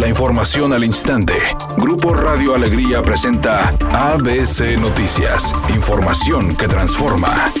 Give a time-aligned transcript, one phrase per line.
[0.00, 1.34] La información al instante.
[1.76, 5.54] Grupo Radio Alegría presenta ABC Noticias.
[5.74, 7.52] Información que transforma.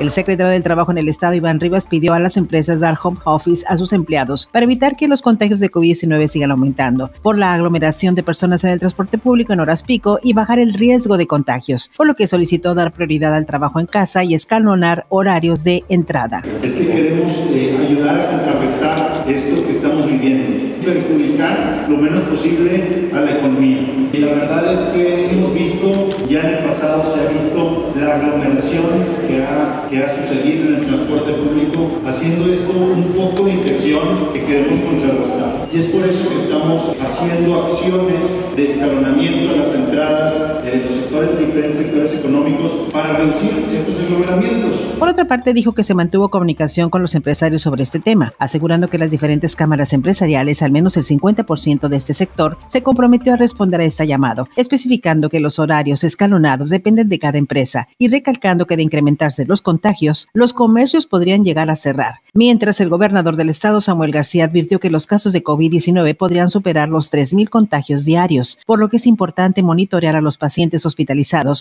[0.00, 3.18] El secretario del Trabajo en el Estado, Iván Rivas, pidió a las empresas dar home
[3.24, 7.52] office a sus empleados para evitar que los contagios de COVID-19 sigan aumentando por la
[7.52, 11.26] aglomeración de personas en el transporte público en horas pico y bajar el riesgo de
[11.26, 15.82] contagios, por lo que solicitó dar prioridad al trabajo en casa y escalonar horarios de
[15.88, 16.44] entrada.
[16.62, 23.08] Es que queremos eh, ayudar a contrarrestar esto que estamos viviendo, perjudicar lo menos posible
[23.14, 23.78] a la economía.
[24.12, 28.14] Y la verdad es que hemos visto, ya en el pasado se ha visto la
[28.14, 28.84] aglomeración
[29.26, 34.32] que ha que ha sucedido en el transporte público, haciendo esto un foco de infección
[34.32, 35.66] que queremos contrarrestar.
[35.72, 38.22] Y es por eso que estamos haciendo acciones
[38.54, 44.74] de escalonamiento en las entradas de los sectores, diferentes sectores económicos, para reducir estos aglomeramientos.
[44.98, 48.88] Por otra parte, dijo que se mantuvo comunicación con los empresarios sobre este tema, asegurando
[48.88, 53.36] que las diferentes cámaras empresariales, al menos el 50% de este sector, se comprometió a
[53.36, 58.66] responder a este llamado, especificando que los horarios escalonados dependen de cada empresa y recalcando
[58.66, 62.16] que de incrementarse los contagios, los comercios podrían llegar a cerrar.
[62.34, 66.88] Mientras el gobernador del estado, Samuel García, advirtió que los casos de COVID-19 podrían superar
[66.90, 70.97] los 3.000 contagios diarios, por lo que es importante monitorear a los pacientes hospitalizados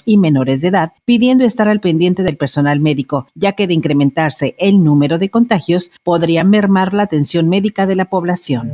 [0.05, 4.55] y menores de edad, pidiendo estar al pendiente del personal médico, ya que de incrementarse
[4.57, 8.71] el número de contagios podría mermar la atención médica de la población.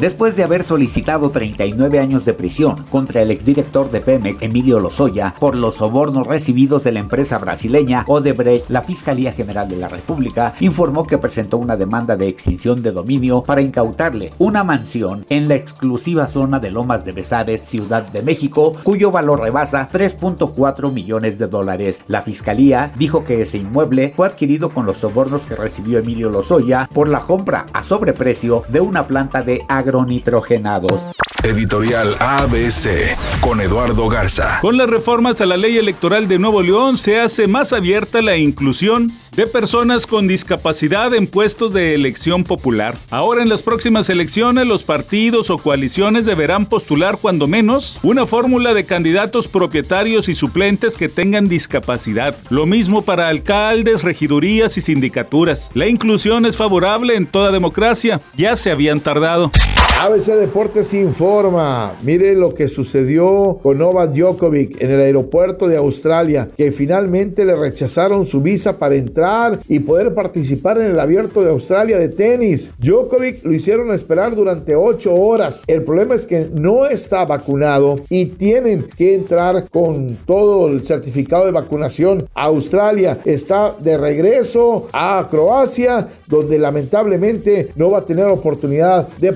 [0.00, 5.34] Después de haber solicitado 39 años de prisión contra el exdirector de Pemex, Emilio Lozoya,
[5.40, 10.52] por los sobornos recibidos de la empresa brasileña Odebrecht, la Fiscalía General de la República
[10.60, 15.54] informó que presentó una demanda de extinción de dominio para incautarle una mansión en la
[15.54, 21.46] exclusiva zona de Lomas de Besares, Ciudad de México, cuyo valor rebasa 3.4 millones de
[21.46, 22.02] dólares.
[22.06, 26.86] La Fiscalía dijo que ese inmueble fue adquirido con los sobornos que recibió Emilio Lozoya
[26.92, 31.16] por la compra a sobreprecio de una planta de agronitrogenados.
[31.44, 34.58] Editorial ABC con Eduardo Garza.
[34.60, 38.36] Con las reformas a la ley electoral de Nuevo León se hace más abierta la
[38.36, 42.96] inclusión de personas con discapacidad en puestos de elección popular.
[43.10, 48.74] Ahora en las próximas elecciones los partidos o coaliciones deberán postular cuando menos una fórmula
[48.74, 52.34] de candidatos propietarios y suplentes que tengan discapacidad.
[52.50, 55.70] Lo mismo para alcaldes, regidurías y sindicaturas.
[55.74, 58.20] La inclusión es favorable en toda democracia.
[58.36, 59.52] Ya se habían tardado.
[59.98, 61.94] ABC Deportes informa.
[62.02, 67.56] Mire lo que sucedió con Novak Djokovic en el aeropuerto de Australia, que finalmente le
[67.56, 72.70] rechazaron su visa para entrar y poder participar en el abierto de Australia de tenis.
[72.78, 75.62] Djokovic lo hicieron esperar durante ocho horas.
[75.66, 81.46] El problema es que no está vacunado y tienen que entrar con todo el certificado
[81.46, 82.28] de vacunación.
[82.34, 89.32] Australia está de regreso a Croacia, donde lamentablemente no va a tener oportunidad de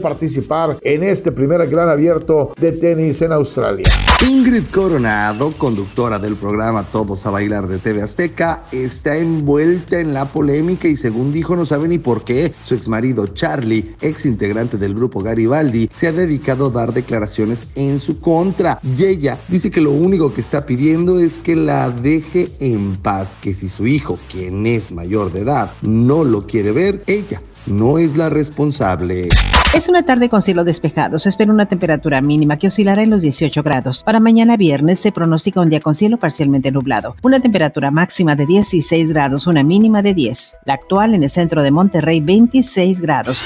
[0.83, 3.87] en este primer gran abierto de tenis en Australia.
[4.29, 10.25] Ingrid Coronado, conductora del programa Todos a Bailar de TV Azteca, está envuelta en la
[10.25, 12.53] polémica y según dijo no sabe ni por qué.
[12.65, 18.01] Su exmarido Charlie, ex integrante del grupo Garibaldi, se ha dedicado a dar declaraciones en
[18.01, 18.81] su contra.
[18.83, 23.33] Y ella dice que lo único que está pidiendo es que la deje en paz,
[23.41, 27.99] que si su hijo, quien es mayor de edad, no lo quiere ver, ella no
[27.99, 29.29] es la responsable.
[29.75, 31.19] Es una tarde con cielo despejado.
[31.19, 34.03] Se espera una temperatura mínima que oscilará en los 18 grados.
[34.03, 37.15] Para mañana viernes se pronostica un día con cielo parcialmente nublado.
[37.23, 40.57] Una temperatura máxima de 16 grados, una mínima de 10.
[40.65, 43.45] La actual en el centro de Monterrey, 26 grados.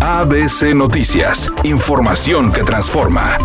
[0.00, 1.50] ABC Noticias.
[1.64, 3.38] Información que transforma.